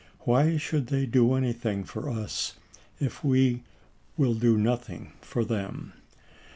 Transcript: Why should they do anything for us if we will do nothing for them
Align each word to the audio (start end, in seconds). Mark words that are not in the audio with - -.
Why 0.21 0.57
should 0.57 0.87
they 0.87 1.05
do 1.05 1.35
anything 1.35 1.83
for 1.83 2.09
us 2.09 2.55
if 2.99 3.23
we 3.23 3.61
will 4.17 4.33
do 4.33 4.57
nothing 4.57 5.13
for 5.21 5.45
them 5.45 5.93